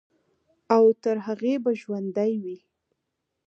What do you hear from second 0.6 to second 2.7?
او تر هغې به ژوندے وي،